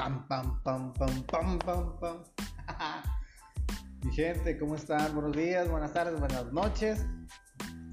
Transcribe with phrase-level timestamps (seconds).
[0.00, 2.24] Pam, pam, pam, pam, pam, pam, pam.
[4.02, 5.12] Mi gente, ¿cómo están?
[5.12, 7.04] Buenos días, buenas tardes, buenas noches.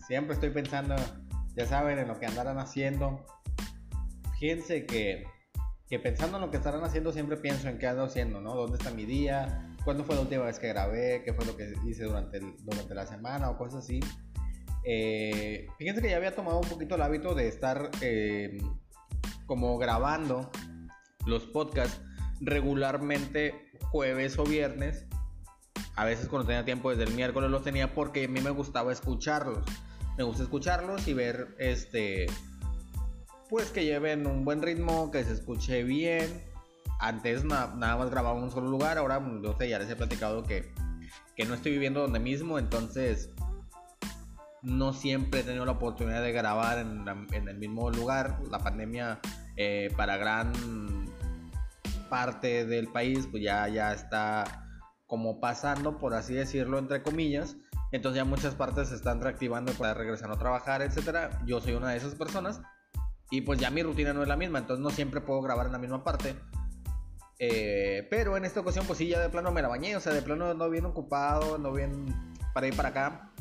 [0.08, 0.96] Siempre estoy pensando,
[1.58, 3.26] ya saben, en lo que andarán haciendo.
[4.40, 5.26] Fíjense que,
[5.90, 8.56] que pensando en lo que estarán haciendo, siempre pienso en qué ando haciendo, ¿no?
[8.56, 9.76] ¿Dónde está mi día?
[9.84, 11.24] ¿Cuándo fue la última vez que grabé?
[11.26, 14.00] ¿Qué fue lo que hice durante, durante la semana o cosas así?
[14.86, 18.60] Eh, fíjense que ya había tomado un poquito el hábito de estar eh,
[19.46, 20.50] como grabando
[21.28, 22.02] los podcasts
[22.40, 25.06] regularmente jueves o viernes.
[25.96, 28.92] A veces cuando tenía tiempo desde el miércoles los tenía porque a mí me gustaba
[28.92, 29.66] escucharlos.
[30.18, 32.28] Me gusta escucharlos y ver este
[33.50, 36.44] pues que lleven un buen ritmo, que se escuche bien.
[37.00, 40.44] Antes nada más grababa en un solo lugar, ahora no sé, ya les he platicado
[40.44, 40.74] que,
[41.36, 43.30] que no estoy viviendo donde mismo, entonces
[44.64, 48.40] no siempre he tenido la oportunidad de grabar en, en el mismo lugar.
[48.50, 49.20] La pandemia
[49.56, 50.52] eh, para gran
[52.10, 54.68] parte del país pues ya, ya está
[55.08, 57.56] como pasando, por así decirlo, entre comillas.
[57.92, 61.42] Entonces ya muchas partes se están reactivando para regresar a trabajar, etcétera.
[61.46, 62.62] Yo soy una de esas personas.
[63.32, 65.74] Y pues ya mi rutina no es la misma, entonces no siempre puedo grabar en
[65.74, 66.36] la misma parte.
[67.40, 70.14] Eh, pero en esta ocasión, pues sí, ya de plano me la bañé, o sea,
[70.14, 72.06] de plano no bien ocupado, no bien
[72.54, 73.32] para ir para acá.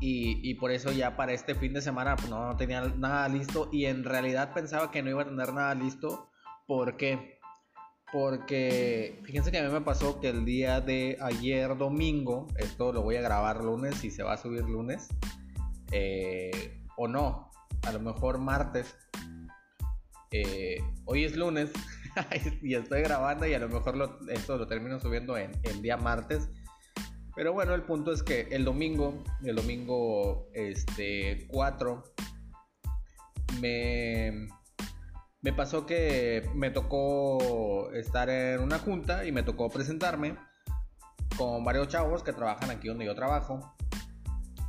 [0.00, 3.68] Y, y, por eso ya para este fin de semana pues no, tenía nada listo.
[3.70, 6.28] Y en realidad pensaba que no iba a tener nada listo.
[6.66, 7.40] ¿Por qué?
[8.12, 13.00] Porque fíjense que a mí me pasó que el día de ayer domingo, esto lo
[13.00, 15.08] voy a grabar lunes y se va a subir lunes,
[15.92, 17.50] eh, o no,
[17.82, 18.94] a lo mejor martes.
[20.30, 21.70] Eh, hoy es lunes
[22.62, 26.50] y estoy grabando y a lo mejor esto lo termino subiendo en el día martes.
[27.34, 32.02] Pero bueno, el punto es que el domingo, el domingo este, 4,
[33.58, 34.48] me
[35.42, 40.36] me pasó que me tocó estar en una junta y me tocó presentarme
[41.36, 43.74] con varios chavos que trabajan aquí donde yo trabajo.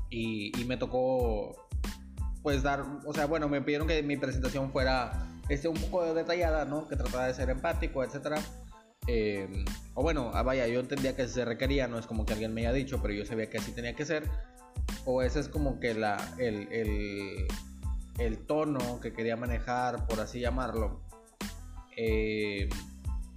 [0.10, 1.68] Y, me tocó,
[2.44, 6.66] pues dar, o sea, bueno, me pidieron que mi presentación fuera este, un poco detallada,
[6.66, 6.88] ¿no?
[6.88, 8.40] Que tratara de ser empático, etc.
[9.08, 9.66] Eh,
[9.96, 12.62] o bueno, ah, vaya, yo entendía que se requería, no es como que alguien me
[12.62, 14.30] haya dicho, pero yo sabía que así tenía que ser.
[15.06, 17.48] O ese es como que la, el, el
[18.18, 21.02] el tono que quería manejar, por así llamarlo.
[21.96, 22.70] Eh,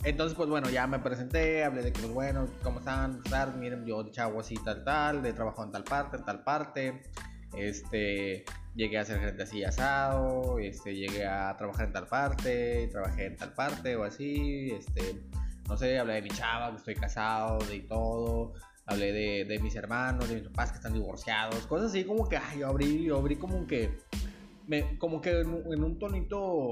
[0.04, 3.22] entonces, pues bueno, ya me presenté, hablé de que, pues bueno, ¿cómo están?
[3.58, 7.02] Miren, yo chavo así, tal, tal, de trabajo en tal parte, en tal parte.
[7.56, 8.44] Este,
[8.74, 13.36] llegué a ser gerente así asado, este, llegué a trabajar en tal parte, trabajé en
[13.36, 15.22] tal parte o así, este,
[15.66, 18.52] no sé, hablé de mi chava, que estoy casado, de todo,
[18.84, 22.36] hablé de, de mis hermanos, de mis papás que están divorciados, cosas así como que,
[22.36, 23.98] ay, yo abrí, yo abrí como que
[24.98, 26.70] como que en, un tonito,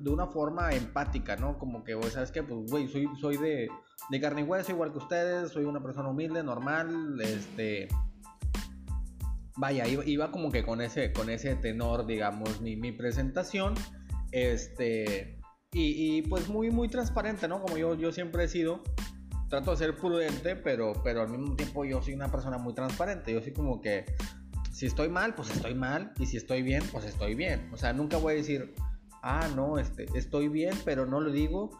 [0.00, 1.58] de una forma empática, ¿no?
[1.58, 2.42] Como que, ¿sabes qué?
[2.42, 3.68] Pues, güey, soy, soy de,
[4.10, 7.88] de carne y hueso, igual que ustedes, soy una persona humilde, normal, este...
[9.56, 13.74] Vaya, iba, como que con ese, con ese tenor, digamos, mi, mi presentación,
[14.32, 15.40] este...
[15.72, 17.60] Y, y, pues muy, muy transparente, ¿no?
[17.60, 18.80] Como yo, yo siempre he sido,
[19.48, 23.32] trato de ser prudente, pero, pero al mismo tiempo yo soy una persona muy transparente,
[23.32, 24.04] yo soy como que
[24.74, 26.12] si estoy mal, pues estoy mal.
[26.18, 27.70] Y si estoy bien, pues estoy bien.
[27.72, 28.74] O sea, nunca voy a decir,
[29.22, 31.70] ah, no, este, estoy bien, pero no lo digo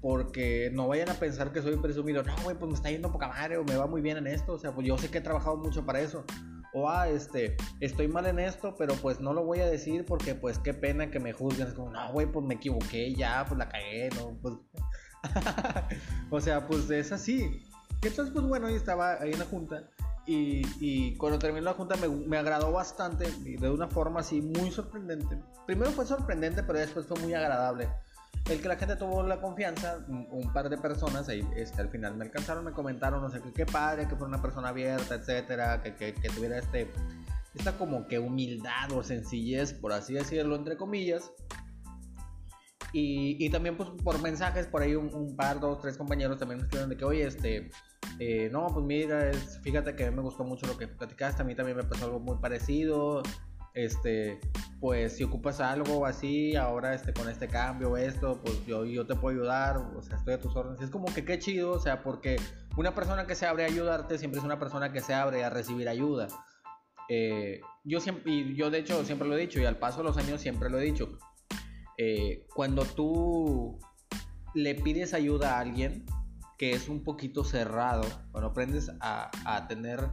[0.00, 2.22] porque no vayan a pensar que soy presumido.
[2.22, 4.54] No, güey, pues me está yendo poca madre o me va muy bien en esto.
[4.54, 6.24] O sea, pues yo sé que he trabajado mucho para eso.
[6.72, 10.34] O, ah, este, estoy mal en esto, pero pues no lo voy a decir porque,
[10.34, 11.68] pues, qué pena que me juzguen.
[11.68, 14.38] Es como, no, güey, pues me equivoqué, ya, pues la cagué, ¿no?
[14.40, 14.54] Pues.
[16.30, 17.62] o sea, pues es así.
[18.02, 19.90] Entonces, pues bueno, ahí estaba ahí en la junta
[20.30, 25.38] y, cuando terminó la junta me, agradó bastante, de una forma así muy sorprendente.
[25.66, 27.88] Primero fue sorprendente, pero después fue muy agradable.
[28.48, 32.14] El que la gente tuvo la confianza, un, par de personas ahí este, al final
[32.16, 35.82] me alcanzaron, me comentaron, no sé, que qué padre, que fuera una persona abierta, etcétera,
[35.82, 36.90] que, que, que, tuviera este,
[37.54, 41.30] esta como que humildad o sencillez, por así decirlo, entre comillas.
[42.92, 46.90] Y, también pues por mensajes, por ahí un, par, dos, tres compañeros también me escribieron
[46.90, 47.70] de que, oye, este,
[48.18, 49.30] eh, no, pues mira,
[49.62, 52.38] fíjate que me gustó mucho lo que platicaste, a mí también me pasó algo muy
[52.38, 53.22] parecido.
[53.74, 54.40] Este,
[54.80, 59.14] pues si ocupas algo así, ahora este, con este cambio, esto, pues yo, yo te
[59.14, 60.80] puedo ayudar, o sea, estoy a tus órdenes.
[60.80, 62.36] Es como que qué chido, o sea, porque
[62.76, 65.50] una persona que se abre a ayudarte siempre es una persona que se abre a
[65.50, 66.26] recibir ayuda.
[67.08, 70.16] Eh, yo siempre, yo de hecho siempre lo he dicho, y al paso de los
[70.16, 71.18] años siempre lo he dicho.
[71.98, 73.78] Eh, cuando tú
[74.54, 76.06] le pides ayuda a alguien,
[76.56, 80.08] que es un poquito cerrado, cuando aprendes a, a tener,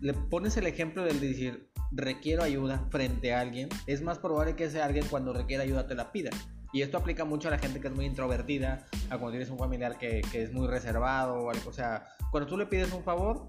[0.00, 4.64] le pones el ejemplo del decir, requiero ayuda frente a alguien, es más probable que
[4.64, 6.30] ese alguien cuando requiera ayuda te la pida.
[6.72, 9.58] Y esto aplica mucho a la gente que es muy introvertida, a cuando tienes un
[9.58, 11.70] familiar que, que es muy reservado o algo.
[11.70, 13.46] O sea, cuando tú le pides un favor,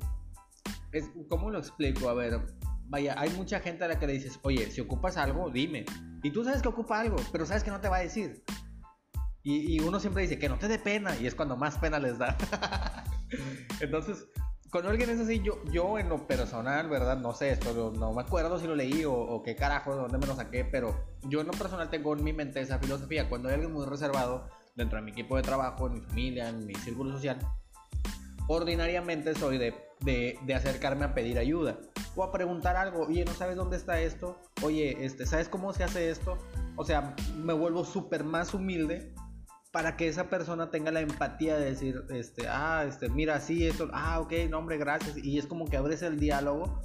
[0.92, 2.08] es, ¿cómo lo explico?
[2.08, 2.40] A ver,
[2.88, 5.86] vaya, hay mucha gente a la que le dices, oye, si ocupas algo, dime.
[6.24, 8.44] Y tú sabes que ocupa algo, pero sabes que no te va a decir.
[9.44, 12.00] Y, y uno siempre dice que no te dé pena, y es cuando más pena
[12.00, 12.38] les da.
[13.80, 14.28] Entonces,
[14.76, 17.18] cuando alguien es así, yo, yo en lo personal, ¿verdad?
[17.18, 20.28] No sé, esto no me acuerdo si lo leí o, qué carajo, de dónde me
[20.28, 23.30] lo saqué, pero yo en lo personal tengo en mi mente esa filosofía.
[23.30, 26.66] Cuando hay alguien muy reservado dentro de mi equipo de trabajo, en mi familia, en
[26.66, 27.40] mi círculo social,
[28.48, 31.80] ordinariamente soy de, de, de acercarme a pedir ayuda
[32.16, 33.06] o a preguntar algo.
[33.08, 34.40] Oye, ¿no sabes dónde está esto?
[34.64, 36.38] Oye, este, ¿sabes cómo se hace esto?
[36.76, 39.14] O sea, me vuelvo súper más humilde
[39.72, 43.90] para que esa persona tenga la empatía de decir, este, ah, este, mira, sí, esto,
[43.92, 45.18] ah, ok, no, hombre, gracias.
[45.18, 46.82] Y es como que abres el diálogo,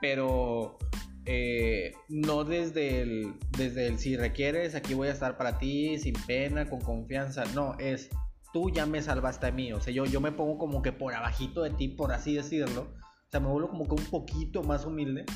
[0.00, 0.78] pero
[1.26, 6.14] eh, no desde el, desde el si requieres, aquí voy a estar para ti, sin
[6.26, 7.44] pena, con confianza.
[7.54, 8.08] No, es
[8.56, 9.70] tú ya me salvaste a mí.
[9.74, 12.88] O sea, yo, yo me pongo como que por abajito de ti, por así decirlo.
[12.90, 15.26] O sea, me vuelvo como que un poquito más humilde.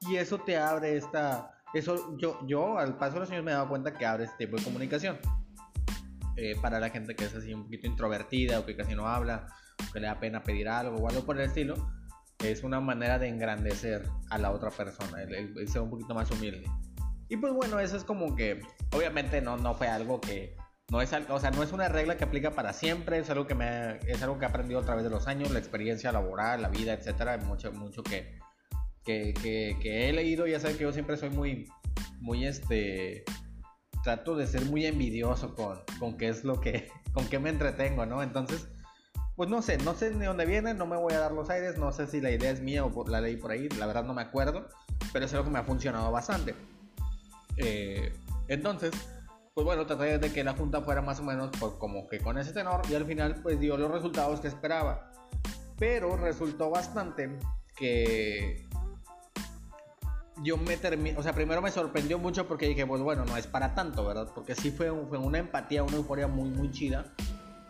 [0.00, 1.50] Y eso te abre esta...
[1.74, 4.46] Eso yo, yo al paso de los años me he dado cuenta que abre este
[4.46, 5.18] tipo de comunicación.
[6.38, 9.46] Eh, para la gente que es así un poquito introvertida o que casi no habla,
[9.86, 11.74] o que le da pena pedir algo o algo por el estilo,
[12.38, 16.64] es una manera de engrandecer a la otra persona, el, ser un poquito más humilde.
[17.28, 18.62] Y pues bueno, eso es como que,
[18.92, 20.56] obviamente no, no fue algo que,
[20.90, 23.54] no es, o sea, no es una regla que aplica para siempre, es algo que,
[23.54, 26.68] me, es algo que he aprendido a través de los años, la experiencia laboral, la
[26.68, 28.38] vida, etcétera, mucho, mucho que,
[29.04, 29.34] que,
[29.80, 31.68] que, he leído, ya saben que yo siempre soy muy,
[32.20, 33.24] muy este,
[34.02, 38.04] trato de ser muy envidioso con, con qué es lo que, con qué me entretengo,
[38.04, 38.22] ¿no?
[38.22, 38.68] Entonces,
[39.36, 41.76] pues no sé, no sé de dónde viene, no me voy a dar los aires,
[41.76, 44.14] no sé si la idea es mía o la leí por ahí, la verdad no
[44.14, 44.68] me acuerdo,
[45.12, 46.54] pero es algo que me ha funcionado bastante.
[47.56, 48.12] Eh,
[48.48, 48.92] entonces,
[49.54, 52.38] pues bueno, traté de que la junta fuera más o menos pues, como que con
[52.38, 55.12] ese tenor y al final pues dio los resultados que esperaba.
[55.78, 57.38] Pero resultó bastante
[57.76, 58.66] que
[60.42, 63.46] yo me terminé, o sea, primero me sorprendió mucho porque dije, pues bueno, no es
[63.46, 64.28] para tanto, ¿verdad?
[64.34, 67.14] Porque sí fue, fue una empatía, una euforia muy, muy chida.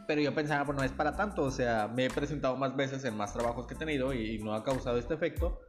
[0.06, 3.04] Pero yo pensaba, pues no es para tanto, o sea, me he presentado más veces
[3.04, 5.60] en más trabajos que he tenido y, no ha causado este efecto.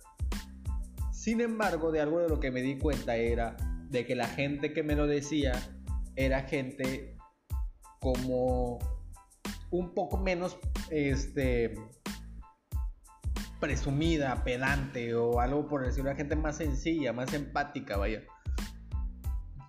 [1.12, 3.56] Sin embargo, de algo de lo que me di cuenta era
[3.90, 5.54] de que la gente que me lo decía
[6.16, 7.18] era gente
[8.00, 8.80] como
[9.72, 10.58] un poco menos,
[10.90, 11.74] este,
[13.60, 18.24] presumida, pedante o algo por decirlo, una gente más sencilla, más empática, vaya.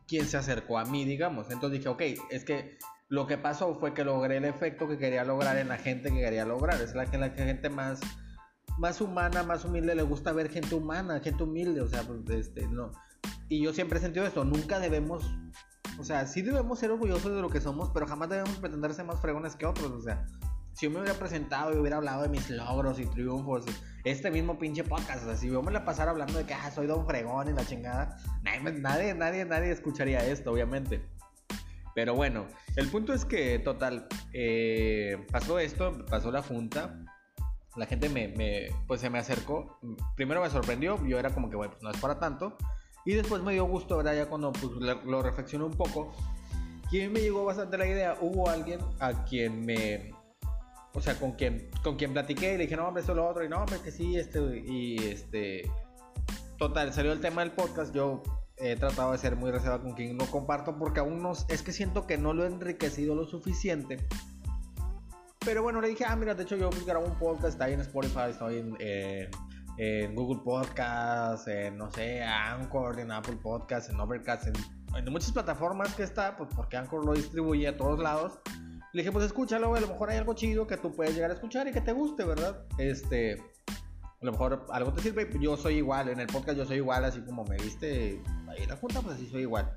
[0.07, 1.51] Quien se acercó a mí, digamos.
[1.51, 2.79] Entonces dije, ok, es que
[3.09, 6.21] lo que pasó fue que logré el efecto que quería lograr en la gente que
[6.21, 6.81] quería lograr.
[6.81, 8.01] Es la, la gente más,
[8.79, 12.67] más humana, más humilde, le gusta ver gente humana, gente humilde, o sea, pues, este,
[12.69, 12.93] no.
[13.49, 15.25] Y yo siempre he sentido esto, nunca debemos,
[15.99, 19.05] o sea, sí debemos ser orgullosos de lo que somos, pero jamás debemos pretender ser
[19.05, 20.27] más fregones que otros, o sea,
[20.77, 23.65] si yo me hubiera presentado y hubiera hablado de mis logros y triunfos,
[24.05, 26.71] este mismo pinche podcast, o sea, si yo me la pasara hablando de que ah,
[26.71, 31.03] soy Don Fregón y la chingada, nadie, nadie, nadie, escucharía esto, obviamente.
[31.95, 32.47] Pero bueno,
[32.77, 37.01] el punto es que, total, eh, pasó esto, pasó la junta,
[37.75, 39.79] la gente me, me, pues se me acercó,
[40.15, 42.59] primero me sorprendió, yo era como que, bueno, pues no es para tanto,
[43.07, 44.15] y después me dio gusto, ¿verdad?
[44.15, 44.73] Ya cuando pues,
[45.05, 46.13] lo reflexioné un poco,
[46.91, 50.11] quien me llegó bastante la idea, hubo alguien a quien me,
[50.93, 53.45] o sea, con quien, con quien platiqué y le dije, no, hombre, esto lo otro,
[53.45, 55.71] y no, hombre, que sí, este, y este,
[56.59, 58.23] total, salió el tema del podcast, yo
[58.57, 61.73] he tratado de ser muy reservado con quien lo comparto porque aún no, es que
[61.73, 63.99] siento que no lo he enriquecido lo suficiente.
[65.45, 67.81] Pero bueno, le dije, ah, mira, de hecho yo grabo un podcast, está ahí en
[67.81, 69.31] Spotify, estoy en, eh,
[69.79, 75.95] en Google Podcast, en, no sé, Anchor, en Apple Podcast, en Overcast, en, muchas plataformas
[75.95, 78.39] que está, pues porque Anchor lo distribuye a todos lados.
[78.93, 81.35] Le dije, pues escúchalo, a lo mejor hay algo chido que tú puedes llegar a
[81.35, 82.65] escuchar y que te guste, ¿verdad?
[82.79, 85.29] Este, a lo mejor algo te sirve.
[85.39, 88.69] Yo soy igual, en el podcast yo soy igual, así como me viste ahí en
[88.71, 89.77] la junta, pues así soy igual.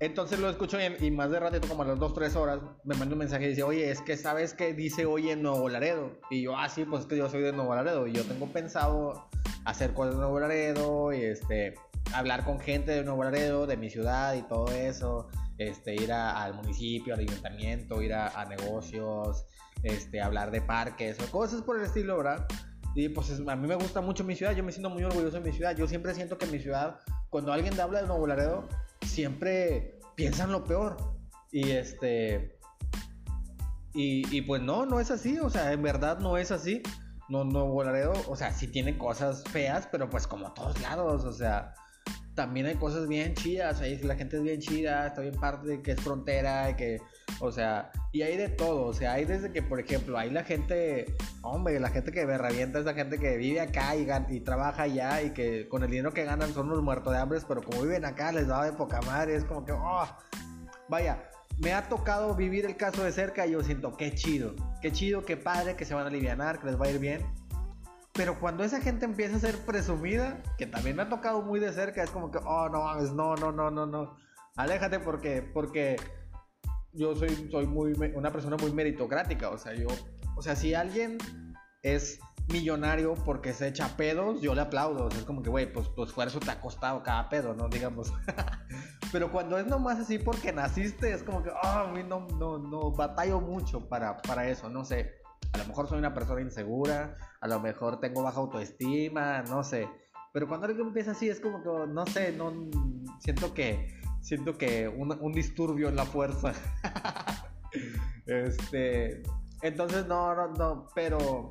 [0.00, 3.14] Entonces lo escucho y, más de ratito, como a las 2, 3 horas, me manda
[3.14, 6.12] un mensaje y dice, oye, es que sabes que dice hoy en Nuevo Laredo.
[6.30, 8.46] Y yo, ah, sí, pues es que yo soy de Nuevo Laredo y yo tengo
[8.46, 9.28] pensado
[9.64, 11.74] hacer cosas de Nuevo Laredo y este,
[12.14, 15.28] hablar con gente de Nuevo Laredo, de mi ciudad y todo eso
[15.58, 19.44] este, ir al municipio, al ayuntamiento, ir a, negocios,
[19.82, 22.46] este, hablar de parques o cosas por el estilo, ¿verdad?
[22.94, 25.50] Y pues a mí me gusta mucho mi ciudad, yo me siento muy orgulloso de
[25.50, 28.68] mi ciudad, yo siempre siento que mi ciudad, cuando alguien habla de Nuevo Laredo,
[29.02, 30.96] siempre piensan lo peor.
[31.50, 32.58] Y este...
[33.94, 36.82] Y, y, pues no, no es así, o sea, en verdad no es así.
[37.28, 41.32] No, Nuevo Laredo, o sea, sí tiene cosas feas, pero pues como todos lados, o
[41.32, 41.74] sea,
[42.38, 45.82] también hay cosas bien chidas, ahí la gente es bien chida, está bien parte de
[45.82, 47.02] que es frontera, que,
[47.40, 50.44] o sea, y hay de todo, o sea, hay desde que, por ejemplo, hay la
[50.44, 54.38] gente, hombre, la gente que me revienta es la gente que vive acá y, y
[54.38, 57.60] trabaja allá y que con el dinero que ganan son unos muertos de hambre, pero
[57.60, 60.06] como viven acá les da de poca madre, es como que, oh,
[60.88, 61.28] vaya,
[61.58, 65.24] me ha tocado vivir el caso de cerca y yo siento, qué chido, qué chido,
[65.24, 67.20] qué padre, que se van a aliviar, que les va a ir bien.
[68.18, 71.72] Pero cuando esa gente empieza a ser presumida, que también me ha tocado muy de
[71.72, 74.16] cerca, es como que, oh, no no, no, no, no, no.
[74.56, 75.94] Aléjate porque, porque
[76.92, 79.50] yo soy, soy muy, una persona muy meritocrática.
[79.50, 79.86] O sea, yo,
[80.34, 81.18] o sea, si alguien
[81.84, 85.04] es millonario porque se echa pedos, yo le aplaudo.
[85.04, 87.68] O sea, es como que, güey, pues tu esfuerzo te ha costado cada pedo, ¿no?
[87.68, 88.12] Digamos.
[89.12, 92.90] Pero cuando es nomás así porque naciste, es como que, ah, mí no, no, no,
[92.90, 95.17] batallo mucho para, para eso, no sé.
[95.52, 99.88] A lo mejor soy una persona insegura, a lo mejor tengo baja autoestima, no sé.
[100.32, 102.52] Pero cuando alguien empieza así, es como que, no sé, no,
[103.20, 106.52] siento que, siento que un, un disturbio en la fuerza.
[108.26, 109.22] este,
[109.62, 111.50] entonces, no, no, no, pero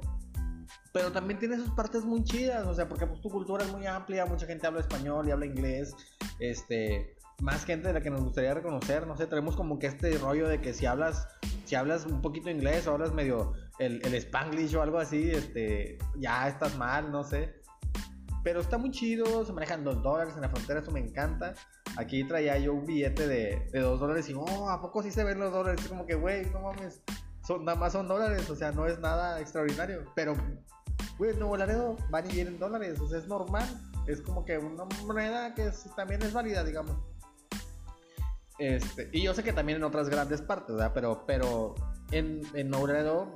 [0.97, 3.85] pero también tiene sus partes muy chidas, o sea, porque pues, tu cultura es muy
[3.85, 5.95] amplia, mucha gente habla español y habla inglés,
[6.39, 10.17] este, más gente de la que nos gustaría reconocer, no sé, tenemos como que este
[10.17, 11.27] rollo de que si hablas,
[11.67, 15.97] si hablas un poquito inglés o hablas medio el, el spanglish o algo así, este,
[16.15, 17.61] ya estás mal, no sé.
[18.43, 21.53] Pero está muy chido, se manejan dos dólares en la frontera, eso me encanta.
[21.97, 25.25] Aquí traía yo un billete de, de dos dólares y, oh, ¿a poco sí se
[25.25, 25.81] ven los dólares?
[25.81, 27.01] Es como que, güey, no mames,
[27.45, 30.05] son, nada más son dólares, o sea, no es nada extraordinario.
[30.15, 30.35] Pero,
[31.17, 33.67] güey, Nuevo Laredo van y vienen dólares, o sea, es normal.
[34.07, 36.95] Es como que una moneda que también es válida, digamos.
[38.59, 40.91] Este, y yo sé que también en otras grandes partes, ¿verdad?
[40.93, 41.75] Pero, pero
[42.11, 42.71] en, en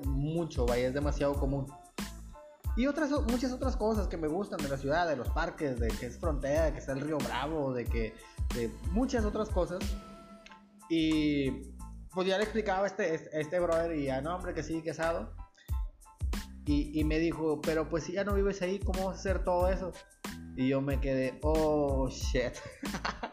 [0.06, 1.68] mucho, vaya, es demasiado común.
[2.78, 5.90] Y otras, muchas otras cosas que me gustan de la ciudad, de los parques, de
[5.90, 8.16] que es frontera, de que está el río Bravo, de que
[8.56, 9.80] de muchas otras cosas.
[10.90, 11.52] Y
[12.14, 15.34] pues ya le explicaba a este, este brother y ya, no, hombre, que sí, quesado.
[16.66, 19.44] Y, y me dijo, pero pues si ya no vives ahí, ¿cómo vas a hacer
[19.44, 19.92] todo eso?
[20.56, 22.54] Y yo me quedé, oh, shit.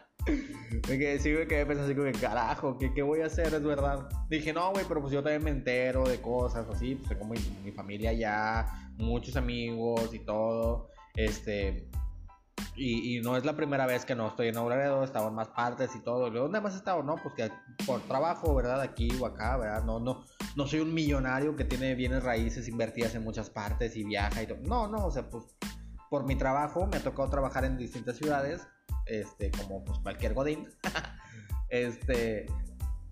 [0.87, 3.53] Me quedé, sí, me quedé pensando así como que carajo, ¿qué, ¿qué, voy a hacer?
[3.53, 4.07] Es verdad.
[4.29, 7.39] Dije, no, güey, pero pues yo también me entero de cosas así, pues tengo mi,
[7.63, 10.89] mi familia ya, muchos amigos y todo.
[11.15, 11.89] Este,
[12.75, 15.35] y, y, no es la primera vez que no estoy en Obrador, he estado en
[15.35, 16.29] más partes y todo.
[16.29, 17.03] ¿Dónde más he estado?
[17.03, 17.51] No, pues que
[17.85, 18.79] por trabajo, ¿verdad?
[18.81, 19.83] Aquí o acá, ¿verdad?
[19.83, 20.23] No, no,
[20.55, 24.47] no soy un millonario que tiene bienes raíces invertidas en muchas partes y viaja y
[24.47, 24.59] todo.
[24.61, 25.45] No, no, o sea, pues
[26.09, 28.67] por mi trabajo me ha tocado trabajar en distintas ciudades
[29.05, 30.69] este, como pues cualquier godín.
[31.69, 32.45] este,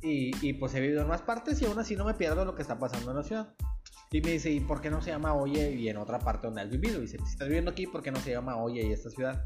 [0.01, 2.55] y, y, pues he vivido en más partes y aún así no me pierdo lo
[2.55, 3.53] que está pasando en la ciudad.
[4.12, 6.62] Y me dice, ¿y por qué no se llama Oye y en otra parte donde
[6.62, 7.00] has vivido?
[7.00, 9.41] Y dice, si estás viviendo aquí, ¿por qué no se llama Oye y esta ciudad?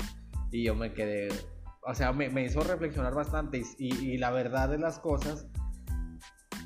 [0.52, 1.30] Y yo me quedé,
[1.84, 5.48] o sea, me, me hizo reflexionar bastante y, y, la verdad de las cosas,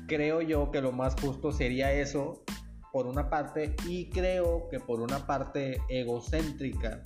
[0.06, 2.44] creo yo que lo más justo sería eso,
[2.92, 7.02] por una parte, y creo que por una parte egocéntrica,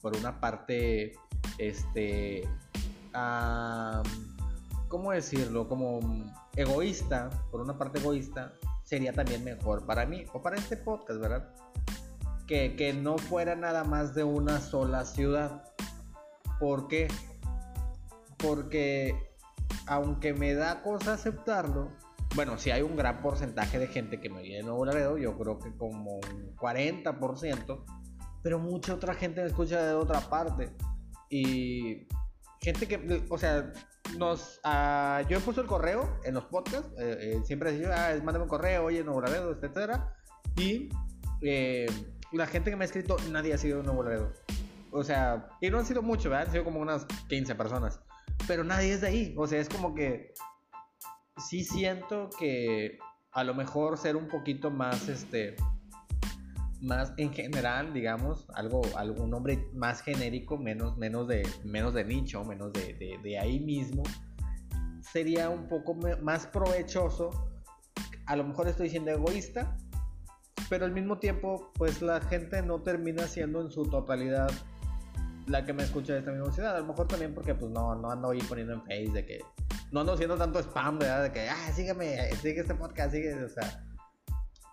[0.00, 1.12] por una parte
[1.60, 2.48] este,
[4.88, 5.68] ¿cómo decirlo?
[5.68, 6.00] Como
[6.56, 11.54] egoísta, por una parte egoísta, sería también mejor para mí o para este podcast, ¿verdad?
[12.46, 15.62] Que, que no fuera nada más de una sola ciudad.
[16.58, 17.08] ¿Por qué?
[18.38, 19.30] Porque
[19.86, 21.92] aunque me da cosa aceptarlo,
[22.34, 25.36] bueno, si hay un gran porcentaje de gente que me viene de Nuevo Laredo, yo
[25.36, 27.84] creo que como un 40%,
[28.42, 30.70] pero mucha otra gente me escucha de otra parte.
[31.30, 32.06] Y
[32.60, 33.72] gente que, o sea,
[34.18, 38.14] nos, uh, yo he puesto el correo en los podcasts, eh, eh, siempre decía, ah,
[38.22, 40.14] mándame un correo, oye, Nuevo Laredo, etcétera.
[40.56, 40.90] Y
[41.42, 41.86] eh,
[42.32, 44.32] la gente que me ha escrito, nadie ha sido Nuevo Laredo.
[44.92, 46.46] O sea, y no han sido mucho, ¿verdad?
[46.46, 48.00] Han sido como unas 15 personas.
[48.48, 49.34] Pero nadie es de ahí.
[49.36, 50.34] O sea, es como que
[51.36, 52.98] sí siento que
[53.32, 55.54] a lo mejor ser un poquito más, este,
[56.80, 58.82] más en general, digamos, algo,
[59.18, 64.02] un nombre más genérico, menos, menos, de, menos de nicho, menos de, de, ahí mismo,
[65.00, 67.30] sería un poco más provechoso.
[68.26, 69.76] A lo mejor estoy siendo egoísta,
[70.68, 74.50] pero al mismo tiempo, pues la gente no termina siendo en su totalidad
[75.46, 76.76] la que me escucha de esta misma ciudad.
[76.76, 79.40] A lo mejor también porque pues no, no ando ahí poniendo en face de que
[79.90, 81.24] no ando haciendo tanto spam, ¿verdad?
[81.24, 83.84] De que, ah, sígueme, sigue este podcast, sigue, o sea.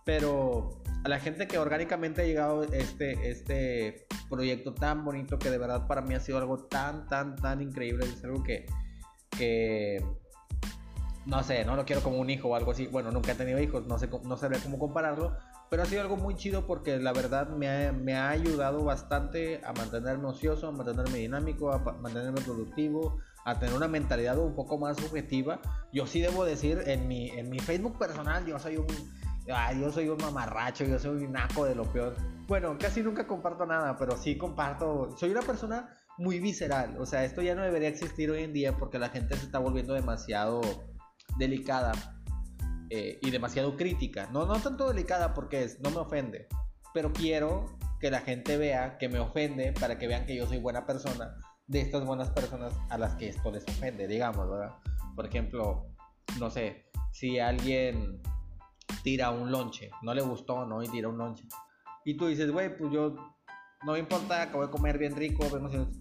[0.08, 0.70] Pero
[1.04, 5.86] a la gente que orgánicamente ha llegado este, este proyecto tan bonito que de verdad
[5.86, 8.06] para mí ha sido algo tan, tan, tan increíble.
[8.06, 8.66] Es algo que,
[9.32, 10.02] que
[11.26, 12.88] no sé, no lo quiero como un hijo o algo así.
[12.88, 15.36] Bueno, nunca he tenido hijos, no sé, no sé cómo compararlo.
[15.70, 19.60] Pero ha sido algo muy chido porque la verdad me ha, me ha ayudado bastante
[19.66, 24.78] a mantenerme ocioso, a mantenerme dinámico, a mantenerme productivo, a tener una mentalidad un poco
[24.78, 25.60] más objetiva.
[25.92, 28.88] Yo sí debo decir, en mi, en mi Facebook personal, yo soy un,
[29.80, 32.16] yo soy un mamarracho, yo soy un naco de lo peor.
[32.48, 35.16] Bueno, casi nunca comparto nada, pero sí comparto.
[35.18, 36.96] Soy una persona muy visceral.
[37.00, 39.60] O sea, esto ya no debería existir hoy en día porque la gente se está
[39.60, 40.62] volviendo demasiado
[41.38, 41.92] delicada
[42.90, 44.28] eh, y demasiado crítica.
[44.32, 46.48] No, no tanto delicada porque es, no me ofende,
[46.94, 50.60] pero quiero que la gente vea que me ofende para que vean que yo soy
[50.60, 51.36] buena persona
[51.68, 54.76] de estas buenas personas a las que esto les ofende, digamos, ¿verdad?
[55.16, 55.88] Por ejemplo,
[56.40, 58.22] no sé, si alguien
[59.08, 60.84] tira un lonche, no le gustó, ¿no?
[60.84, 61.46] Y tira un lonche.
[62.04, 63.16] Y tú dices, güey, pues yo
[63.86, 65.46] no me importa, acabo de comer bien rico,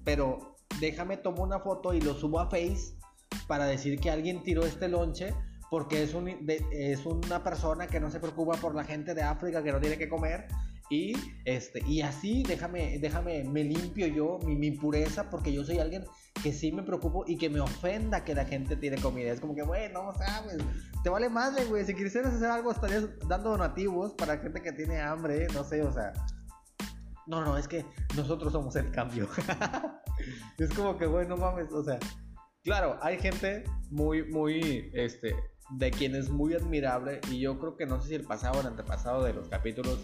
[0.05, 2.99] pero déjame tomar una foto y lo subo a Face
[3.47, 5.33] para decir que alguien tiró este lonche
[5.71, 6.29] porque es, un,
[6.73, 9.99] es una persona que no se preocupa por la gente de África que no tiene
[9.99, 10.49] que comer
[10.89, 11.15] y
[11.45, 16.05] este y así déjame déjame me limpio yo mi, mi pureza porque yo soy alguien
[16.43, 19.33] que sí me preocupo y que me ofenda que la gente tiene comida.
[19.33, 20.59] Es como que bueno no sabes
[21.03, 21.85] te vale madre güey.
[21.85, 25.93] Si quisieras hacer algo estarías dando donativos para gente que tiene hambre no sé o
[25.93, 26.13] sea.
[27.27, 27.85] No no es que
[28.17, 29.29] nosotros somos el cambio.
[30.59, 31.99] Es como que bueno mames o sea.
[32.63, 35.35] Claro hay gente muy muy este
[35.71, 38.61] de quien es muy admirable y yo creo que no sé si el pasado o
[38.61, 39.99] el antepasado de los capítulos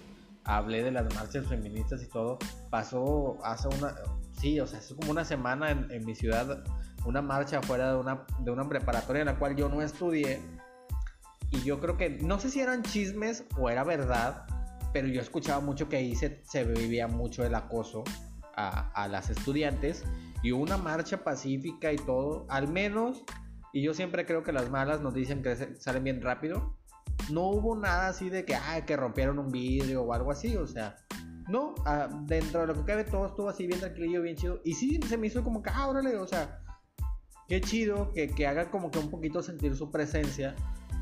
[0.44, 2.38] hablé de las marchas feministas y todo,
[2.70, 3.94] pasó hace una,
[4.40, 6.64] sí, o sea, es como una semana en, mi ciudad,
[7.04, 10.40] una marcha fuera de una, de una preparatoria en la cual yo no estudié
[11.50, 14.46] y yo creo que, no sé si eran chismes o era verdad,
[14.92, 18.04] pero yo escuchaba mucho que ahí se, se vivía mucho el acoso
[18.56, 20.04] a, a las estudiantes
[20.42, 23.24] y una marcha pacífica y todo, al menos
[23.72, 26.76] y yo siempre creo que las malas nos dicen que salen bien rápido.
[27.30, 30.66] No hubo nada así de que, ay, que rompieron un vidrio o algo así, o
[30.66, 30.96] sea,
[31.48, 34.60] no, ah, dentro de lo que cabe todo estuvo así bien tranquilo, bien chido.
[34.64, 36.60] Y sí, se me hizo como que, ah, órale, o sea,
[37.48, 40.54] qué chido que, que haga como que un poquito sentir su presencia,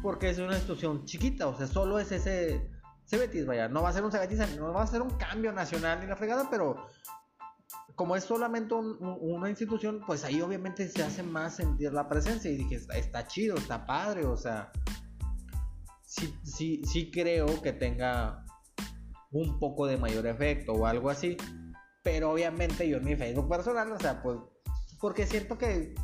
[0.03, 2.71] porque es una institución chiquita, o sea, solo es ese
[3.07, 6.01] Cebetis, vaya, no va a ser un Cebetis, no va a ser un cambio nacional
[6.01, 6.87] ni la fregada, pero
[7.97, 12.51] como es solamente una institución, pues ahí obviamente se hace más sentir la presencia.
[12.51, 14.73] Y dije, está, chido, está padre, o sea,
[16.61, 18.45] sí, sí, creo que tenga
[19.31, 21.39] un poco de mayor efecto o algo así.
[22.03, 24.39] Pero obviamente yo en mi Facebook personal, o sea, pues,
[25.01, 25.95] porque siento que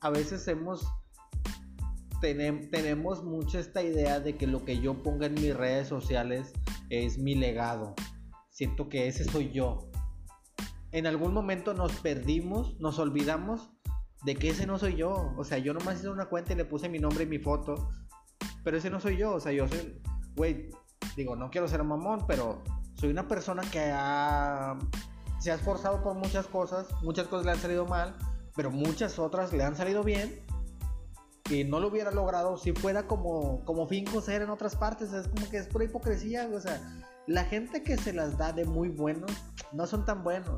[0.00, 0.86] a veces hemos,
[2.20, 6.52] tenemos mucho esta idea de que lo que yo ponga en mis redes sociales
[6.90, 7.94] es mi legado.
[8.50, 9.90] Siento que ese soy yo
[10.92, 13.68] en algún momento nos perdimos, nos olvidamos
[14.24, 15.34] de que ese no soy yo.
[15.36, 17.90] O sea, yo nomás hice una cuenta y le puse mi nombre y mi foto.
[18.64, 19.34] Pero ese no soy yo.
[19.34, 20.00] O sea, yo soy,
[20.34, 20.70] güey,
[21.16, 22.62] digo, no quiero ser mamón, pero
[22.94, 23.92] soy una persona que
[25.38, 26.86] se ha esforzado por muchas cosas.
[27.02, 28.16] Muchas cosas le han salido mal,
[28.56, 30.40] pero muchas otras le han salido bien.
[31.50, 35.12] Y no lo hubiera logrado si fuera como, como finco ser en otras partes.
[35.12, 36.48] Es como que es pura hipocresía.
[36.52, 36.80] O sea,
[37.26, 39.30] la gente que se las da de muy buenos
[39.72, 40.56] no son tan buenos.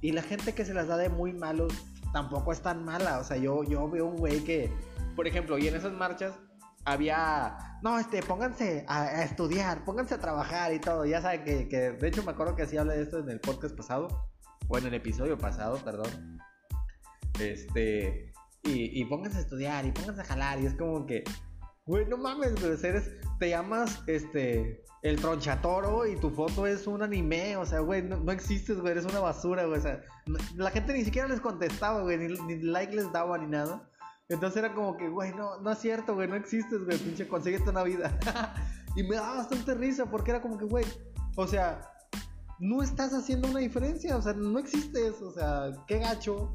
[0.00, 1.72] Y la gente que se las da de muy malos
[2.12, 3.20] tampoco es tan mala.
[3.20, 4.72] O sea, yo, yo veo un güey que,
[5.14, 6.34] por ejemplo, y en esas marchas
[6.84, 11.04] había, no, este, pónganse a, estudiar, pónganse a trabajar y todo.
[11.04, 13.40] Ya saben que, que, de hecho me acuerdo que así hablé de esto en el
[13.40, 14.08] podcast pasado,
[14.68, 16.38] o en el episodio pasado, perdón.
[17.40, 20.60] Este, y, y pónganse a estudiar y pónganse a jalar.
[20.60, 21.24] Y es como que,
[21.86, 27.02] güey, no mames, güey, eres, te llamas, este, el tronchatoro y tu foto es un
[27.02, 30.00] anime, o sea, güey, no, existes, güey, eres una basura, güey, o sea,
[30.56, 33.90] la gente ni siquiera les contestaba, güey, ni, like les daba ni nada.
[34.28, 37.70] Entonces era como que, güey, no, no es cierto, güey, no existes, güey, pinche, consíguete
[37.70, 38.18] una vida.
[38.96, 40.84] y me daba bastante risa porque era como que, güey,
[41.36, 41.90] o sea,
[42.58, 46.54] no estás haciendo una diferencia, o sea, no existes, o sea, qué gacho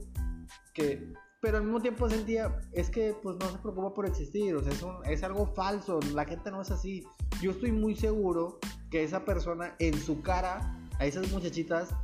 [0.73, 4.61] que pero al mismo tiempo sentía, es que pues no se preocupa por existir, o
[4.61, 7.05] sea, es, es algo falso, la gente no es así.
[7.41, 8.59] Yo estoy muy seguro
[8.91, 11.95] que esa persona en su cara, a esas muchachitas,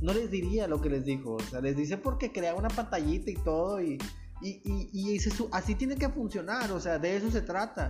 [0.00, 3.30] no les diría lo que les dijo, o sea, les dice porque crea una pantallita
[3.30, 3.98] y todo, y,
[4.40, 4.60] y,
[4.92, 5.18] y,
[5.52, 7.88] así tiene que funcionar, o sea, de eso se trata.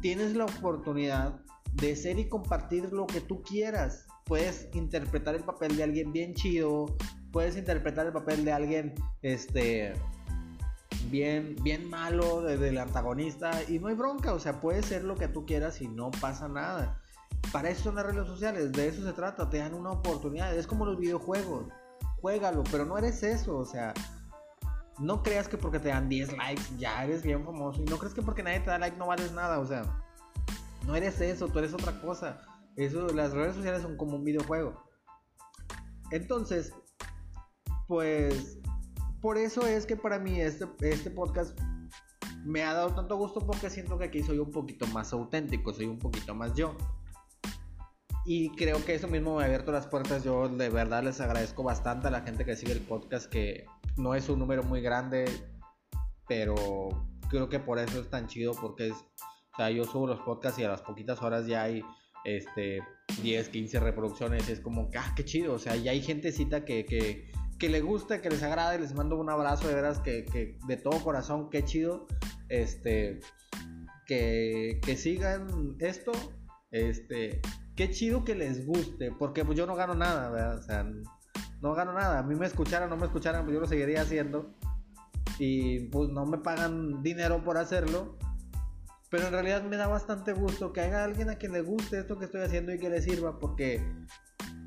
[0.00, 1.40] Tienes la oportunidad
[1.74, 4.06] de ser y compartir lo que tú quieras.
[4.24, 6.86] Puedes interpretar el papel de alguien bien chido,
[7.32, 9.92] puedes interpretar el papel de alguien este
[11.10, 15.28] bien bien malo del antagonista y no hay bronca, o sea, puede ser lo que
[15.28, 17.00] tú quieras y no pasa nada.
[17.52, 20.66] Para eso son las redes sociales, de eso se trata, te dan una oportunidad, es
[20.66, 21.66] como los videojuegos.
[22.20, 23.94] Juégalo, pero no eres eso, o sea,
[25.00, 28.14] no creas que porque te dan 10 likes ya eres bien famoso y no crees
[28.14, 29.82] que porque nadie te da like no vales nada, o sea,
[30.86, 32.40] no eres eso, tú eres otra cosa.
[32.76, 34.82] Eso, las redes sociales son como un videojuego.
[36.10, 36.72] Entonces,
[37.86, 38.58] pues,
[39.20, 41.58] por eso es que para mí este, este podcast
[42.44, 45.86] me ha dado tanto gusto porque siento que aquí soy un poquito más auténtico, soy
[45.86, 46.76] un poquito más yo.
[48.24, 50.24] Y creo que eso mismo me ha abierto las puertas.
[50.24, 53.66] Yo de verdad les agradezco bastante a la gente que sigue el podcast, que
[54.00, 55.24] no es un número muy grande,
[56.26, 56.88] pero
[57.28, 60.58] creo que por eso es tan chido, porque es, o sea, yo subo los podcasts
[60.58, 61.82] y a las poquitas horas ya hay
[62.24, 62.80] este
[63.22, 64.48] 10, 15 reproducciones.
[64.48, 68.20] Es como, ah, qué chido, o sea, ya hay gentecita que, que, que le gusta,
[68.20, 71.50] que les agrada y les mando un abrazo de veras que, que de todo corazón,
[71.50, 72.06] qué chido.
[72.48, 73.20] Este,
[74.06, 76.12] que, que sigan esto.
[76.72, 77.40] Este,
[77.76, 80.58] qué chido que les guste, porque pues yo no gano nada, ¿verdad?
[80.58, 80.86] O sea,
[81.60, 82.20] no gano nada.
[82.20, 84.54] A mí me escucharan o no me escucharan, pues yo lo seguiría haciendo.
[85.38, 88.16] Y pues no me pagan dinero por hacerlo.
[89.10, 92.18] Pero en realidad me da bastante gusto que haya alguien a quien le guste esto
[92.18, 93.82] que estoy haciendo y que le sirva, porque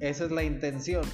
[0.02, 1.06] esa es la intención,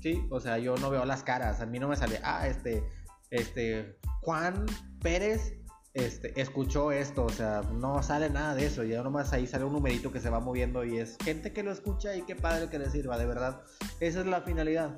[0.00, 0.24] ¿sí?
[0.30, 2.84] O sea, yo no veo las caras, a mí no me sale, ah, este,
[3.30, 4.66] este, Juan
[5.00, 5.54] Pérez
[5.96, 9.72] este, escuchó esto, o sea, no sale nada de eso, ya nomás ahí sale un
[9.72, 12.78] numerito que se va moviendo y es gente que lo escucha y qué padre que
[12.78, 13.62] le sirva, de verdad.
[13.98, 14.94] Esa es la finalidad.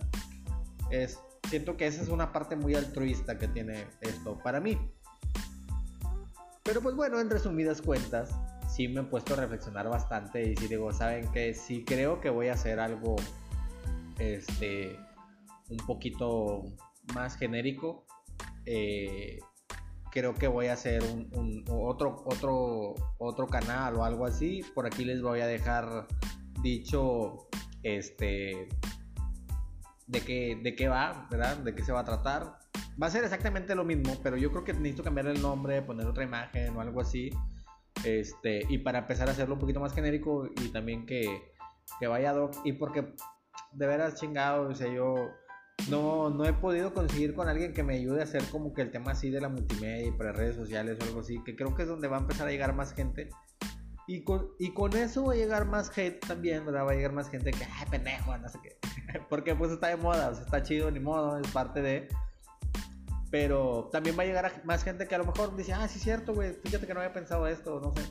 [0.91, 4.77] Es, siento que esa es una parte muy altruista que tiene esto para mí.
[6.65, 8.31] Pero pues bueno, en resumidas cuentas,
[8.69, 12.29] sí me he puesto a reflexionar bastante y sí digo, ¿saben que Sí creo que
[12.29, 13.15] voy a hacer algo,
[14.19, 14.99] este,
[15.71, 16.65] un poquito
[17.15, 18.05] más genérico.
[18.67, 19.39] Eh,
[20.11, 24.63] creo que voy a hacer un, otro, otro, otro canal o algo así.
[24.75, 26.07] Por aquí les voy a dejar
[26.63, 27.49] dicho
[27.83, 28.69] este
[30.07, 31.59] de qué, de qué va, ¿verdad?
[31.59, 32.59] De qué se va a tratar.
[33.01, 36.07] Va a ser exactamente lo mismo, pero yo creo que necesito cambiar el nombre, poner
[36.07, 37.31] otra imagen o algo así.
[38.05, 41.53] Este, y para empezar a hacerlo un poquito más genérico y también que,
[42.01, 42.55] que vaya doc.
[42.65, 43.15] Y porque
[43.73, 45.31] de veras chingado, o sea, yo
[45.89, 48.91] no, no he podido conseguir con alguien que me ayude a hacer como que el
[48.91, 51.83] tema así de la multimedia y para redes sociales o algo así, que creo que
[51.83, 53.31] es donde va a empezar a llegar más gente.
[54.07, 56.87] Y con, y con eso va a llegar más hate también, ¿verdad?
[56.87, 58.77] Va a llegar más gente que, ay, pendejo, no sé qué.
[59.29, 62.09] Porque pues está de moda, o sea, está chido, ni modo, es parte de...
[63.31, 66.35] Pero también va a llegar más gente que a lo mejor dice, ah, sí cierto,
[66.35, 68.11] güey, fíjate que no había pensado esto, no sé.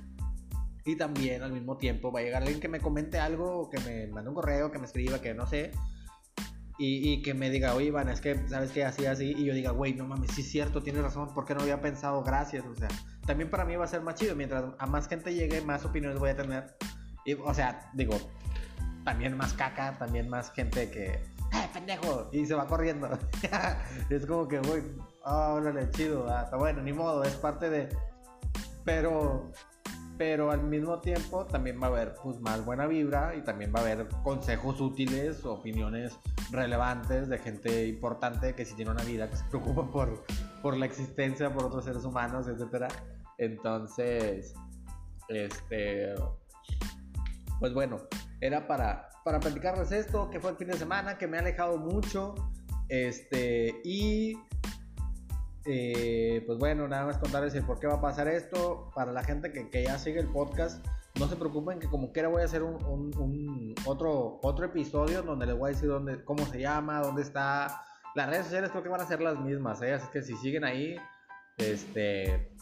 [0.85, 4.07] Y también al mismo tiempo va a llegar alguien que me comente algo, que me
[4.07, 5.71] mande un correo, que me escriba, que no sé
[6.79, 8.85] y, que me diga, oye, Iván, es que, ¿sabes qué?
[8.85, 9.33] Así, así.
[9.35, 11.81] Y yo diga, güey, no mames, sí es cierto, tienes razón, ¿por qué no había
[11.81, 12.21] pensado?
[12.23, 12.87] Gracias, o sea,
[13.25, 14.35] también para mí va a ser más chido.
[14.35, 16.77] Mientras a más gente llegue, más opiniones voy a tener.
[17.25, 18.15] Y, o sea, digo,
[19.03, 22.29] también más caca, también más gente que, ¡eh, pendejo!
[22.31, 23.09] Y se va corriendo.
[24.09, 24.83] es como que, güey,
[25.25, 27.89] ah, órale, chido, ah, está bueno, ni modo, es parte de.
[28.85, 29.51] Pero
[30.17, 33.79] pero al mismo tiempo también va a haber pues más buena vibra y también va
[33.79, 36.17] a haber consejos útiles, opiniones
[36.51, 40.23] relevantes de gente importante que si tiene una vida, que se preocupa por,
[40.61, 42.91] por la existencia, por otros seres humanos, etc.
[43.37, 44.55] Entonces,
[45.29, 46.15] este,
[47.59, 47.97] pues bueno,
[48.41, 51.77] era para, para platicarles esto, que fue el fin de semana, que me ha alejado
[51.77, 52.33] mucho,
[52.89, 54.37] este, y
[55.69, 58.89] eh, pues bueno, nada más contarles el por qué va a pasar esto.
[58.95, 60.85] Para la gente que, ya sigue el podcast,
[61.19, 65.57] no se preocupen que como quiera voy a hacer un, otro, otro episodio donde les
[65.57, 67.83] voy a decir dónde, cómo se llama, dónde está.
[68.15, 69.93] Las redes sociales creo que van a ser las mismas, ¿eh?
[69.93, 70.95] así que si siguen ahí,
[71.57, 72.55] este,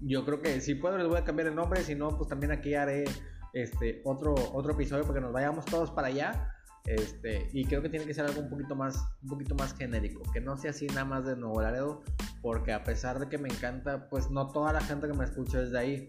[0.00, 2.52] yo creo que si puedo les voy a cambiar el nombre, si no, pues también
[2.52, 3.04] aquí haré
[3.52, 6.51] este, otro, otro episodio para que nos vayamos todos para allá.
[6.84, 10.22] Este, y creo que tiene que ser algo un poquito más, un poquito más genérico,
[10.32, 12.02] que no sea así nada más de Nuevo Laredo,
[12.40, 15.62] porque a pesar de que me encanta, pues no toda la gente que me escucha
[15.62, 16.08] es de ahí.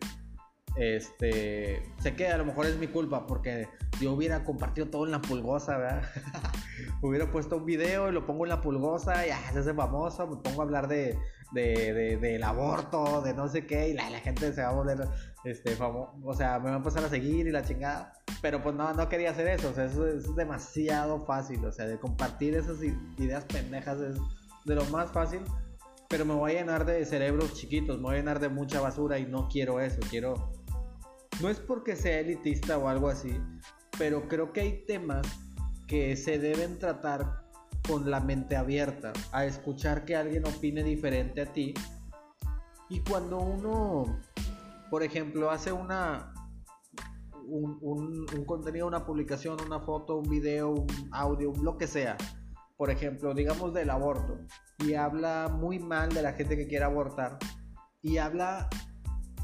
[0.75, 3.67] Este, sé que a lo mejor es mi culpa porque
[4.01, 6.01] yo hubiera compartido todo en la pulgosa, ¿verdad?
[7.03, 10.25] hubiera puesto un video y lo pongo en la pulgosa y ya se hace famoso,
[10.25, 11.15] me pongo a hablar de,
[11.51, 15.07] de, del aborto, de no sé qué, y la, la gente se va a volver
[15.43, 18.22] este, famoso, o sea, me va a empezar a seguir y la chingada.
[18.43, 21.87] Pero pues no, no quería hacer eso, o sea, eso es demasiado fácil, o sea,
[21.87, 22.77] de compartir esas
[23.17, 24.17] ideas pendejas es
[24.65, 25.39] de lo más fácil.
[26.09, 29.17] Pero me voy a llenar de cerebros chiquitos, me voy a llenar de mucha basura
[29.17, 30.51] y no quiero eso, quiero...
[31.41, 33.39] No es porque sea elitista o algo así,
[33.97, 35.25] pero creo que hay temas
[35.87, 37.45] que se deben tratar
[37.87, 41.73] con la mente abierta, a escuchar que alguien opine diferente a ti.
[42.89, 44.19] Y cuando uno
[44.93, 46.32] por ejemplo, hace una
[47.47, 52.17] un, contenido, una publicación, una foto, un video, un audio, lo que sea,
[52.77, 54.39] por ejemplo, digamos del aborto,
[54.79, 57.37] y habla muy mal de la gente que quiere abortar,
[58.01, 58.69] y habla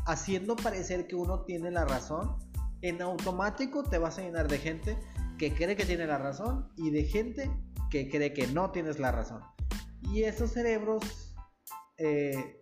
[0.06, 2.38] haciendo parecer que uno tiene la razón,
[2.82, 4.98] en automático te vas a llenar de gente
[5.38, 7.52] que cree que tiene la razón y de gente
[7.90, 9.42] que cree que no tienes la razón.
[10.02, 11.36] Y esos cerebros
[11.98, 12.59] eh,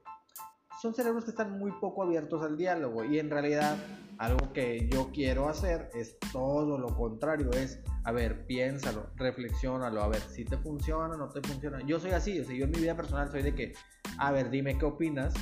[0.87, 3.75] son cerebros que están muy poco abiertos al diálogo y en realidad
[4.19, 10.07] algo que yo quiero hacer es todo lo contrario, es, a ver, piénsalo, reflexiónalo, a
[10.07, 11.81] ver, si te funciona o no te funciona.
[11.85, 13.73] Yo soy así, o sea, yo en mi vida personal soy de que,
[14.17, 15.33] a ver, dime qué opinas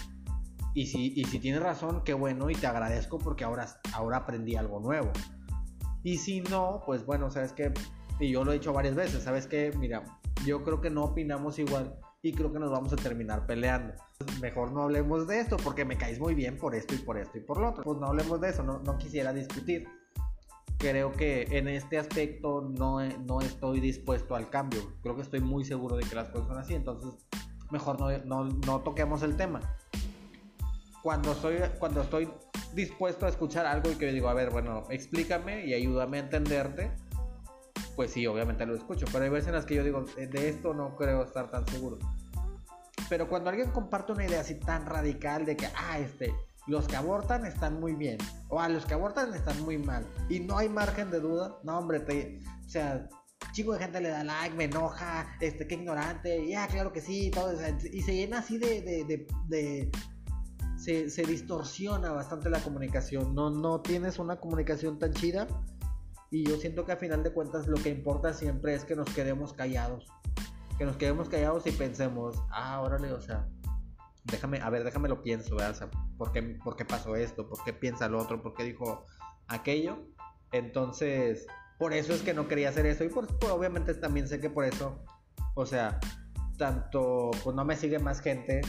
[0.73, 4.55] y si, y si tienes razón, qué bueno y te agradezco porque ahora, ahora aprendí
[4.55, 5.11] algo nuevo.
[6.01, 7.71] Y si no, pues bueno, sabes que,
[8.19, 10.03] y yo lo he dicho varias veces, sabes que, mira,
[10.43, 13.93] yo creo que no opinamos igual y creo que nos vamos a terminar peleando.
[14.41, 17.37] Mejor no hablemos de esto porque me caes muy bien por esto y por esto
[17.37, 17.83] y por lo otro.
[17.83, 19.87] Pues no hablemos de eso, no, no quisiera discutir.
[20.79, 24.81] Creo que en este aspecto no, no estoy dispuesto al cambio.
[25.03, 27.13] Creo que estoy muy seguro de que las cosas son así, entonces
[27.69, 29.59] mejor no, no, no toquemos el tema.
[31.03, 32.27] Cuando estoy, cuando estoy
[32.73, 36.91] dispuesto a escuchar algo y que digo, a ver, bueno, explícame y ayúdame a entenderte,
[37.95, 39.05] pues sí, obviamente lo escucho.
[39.11, 41.99] Pero hay veces en las que yo digo, de esto no creo estar tan seguro.
[43.09, 46.33] Pero cuando alguien comparte una idea así tan radical de que, ah, este,
[46.67, 48.17] los que abortan están muy bien,
[48.49, 51.59] o a ah, los que abortan están muy mal, y no hay margen de duda,
[51.63, 53.07] no, hombre, te, o sea,
[53.51, 57.29] chico de gente le da like, me enoja, este, qué ignorante, ya, claro que sí,
[57.31, 57.53] todo,
[57.91, 59.91] y se llena así de, de, de,
[60.77, 65.47] se, se, distorsiona bastante la comunicación, no, no tienes una comunicación tan chida
[66.31, 69.09] y yo siento que a final de cuentas lo que importa siempre es que nos
[69.13, 70.05] quedemos callados.
[70.77, 73.47] Que nos quedemos callados y pensemos, ah, órale, o sea,
[74.25, 75.71] déjame, a ver, déjame lo pienso, ¿verdad?
[75.71, 77.47] O sea, ¿por qué, ¿por pasó esto?
[77.47, 78.41] ¿Por qué piensa lo otro?
[78.41, 79.05] ¿Por qué dijo
[79.47, 80.07] aquello?
[80.51, 83.03] Entonces, por eso es que no quería hacer eso.
[83.03, 85.03] Y por, obviamente también sé que por eso,
[85.55, 85.99] o sea,
[86.57, 88.61] tanto, pues no me sigue más gente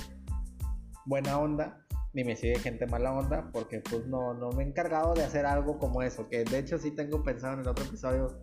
[1.07, 5.13] buena onda ni me sigue gente mala onda, porque pues no, no me he encargado
[5.13, 8.41] de hacer algo como eso, que de hecho sí tengo pensado en el otro episodio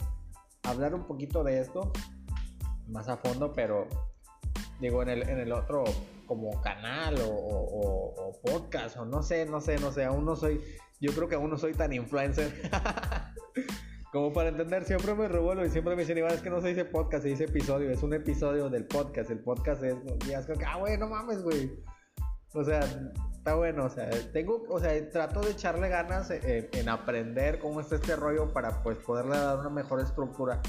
[0.62, 1.92] hablar un poquito de esto
[2.88, 3.88] más a fondo, pero
[4.80, 5.84] digo en el, en el otro
[6.26, 10.62] como canal o, podcast o no sé, no sé, no sé, aún no soy,
[11.00, 12.52] yo creo que aún no soy tan influencer.
[14.12, 16.70] como para entender, siempre me revuelvo y siempre me dicen, igual es que no se
[16.70, 19.96] dice podcast, se dice episodio, es un episodio del podcast, el podcast es,
[20.28, 21.72] ya es que, ah, güey, no mames, güey.
[22.54, 22.82] O sea,
[23.44, 27.96] está bueno, o sea, tengo, o sea, trato de echarle ganas en, aprender cómo está
[27.96, 30.62] este rollo para pues poderle dar una mejor estructura.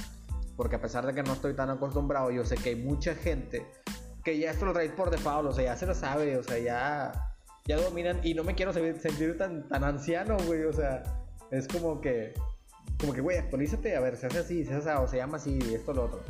[0.56, 3.66] Porque a pesar de que no estoy tan acostumbrado, yo sé que hay mucha gente
[4.24, 6.58] que ya esto lo trae por default, o sea, ya se lo sabe, o sea,
[6.58, 7.12] ya,
[7.66, 11.02] ya dominan y no me quiero sentir tan, tan anciano, güey, o sea,
[11.50, 12.32] es como que,
[12.98, 15.58] como que, güey, actualízate, a ver, se hace así, se hace o se llama así,
[15.74, 16.20] esto, lo otro.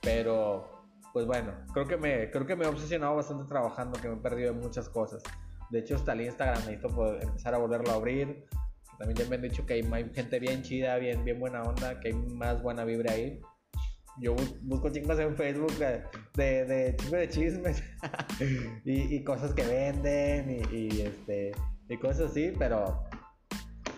[0.00, 0.70] Pero,
[1.12, 4.18] pues bueno, creo que me, creo que me he obsesionado bastante trabajando, que me he
[4.18, 5.22] perdido en muchas cosas.
[5.70, 8.46] De hecho, hasta el Instagram necesito poder empezar a volverlo a abrir.
[8.98, 12.08] También ya me han dicho que hay gente bien chida, bien, bien buena onda, que
[12.08, 13.40] hay más buena vibra ahí.
[14.20, 17.82] Yo busco chingos en Facebook de, de, de chismes
[18.84, 21.52] y, cosas que venden y, este,
[21.88, 23.04] y cosas así, pero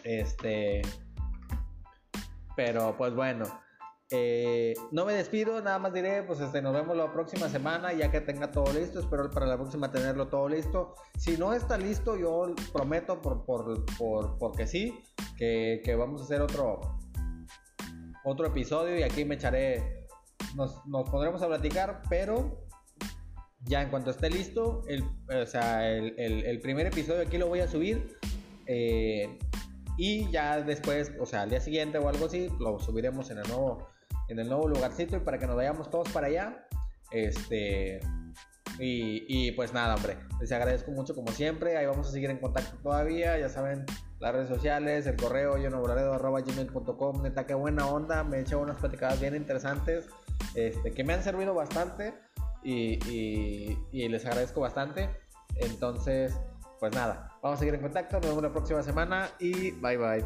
[0.03, 0.83] este,
[2.57, 3.45] pero pues bueno,
[4.11, 8.11] eh, no me despido, nada más diré, pues este, nos vemos la próxima semana ya
[8.11, 9.01] que tenga todo listo.
[9.01, 10.95] Espero para la próxima tenerlo todo listo.
[11.19, 14.99] Si no está listo, yo prometo por, por, por porque sí,
[15.37, 16.81] que, que, vamos a hacer otro,
[18.25, 19.98] otro episodio y aquí me echaré,
[20.55, 22.67] nos, pondremos a platicar, pero
[23.65, 27.69] ya en cuanto esté listo, el, o sea, el, primer episodio aquí lo voy a
[27.69, 28.17] subir.
[28.67, 29.39] Eh,
[29.97, 33.49] y ya después, o sea, al día siguiente o algo así, lo subiremos en el
[33.49, 33.89] nuevo
[34.29, 36.67] en el nuevo lugarcito y para que nos vayamos todos para allá.
[37.11, 38.01] Este.
[38.81, 41.77] Y, pues nada, hombre, les agradezco mucho como siempre.
[41.77, 43.37] Ahí vamos a seguir en contacto todavía.
[43.39, 43.85] Ya saben,
[44.21, 48.25] las redes sociales, el correo, gmail.com Neta, qué buena onda.
[48.25, 50.09] Me he hecho unas platicadas bien interesantes
[50.55, 52.15] este, que me han servido bastante
[52.63, 52.99] y,
[53.93, 55.09] y les agradezco bastante.
[55.57, 56.39] Entonces,
[56.79, 58.17] pues nada, vamos a seguir en contacto.
[58.17, 60.25] Nos vemos la próxima semana y bye bye.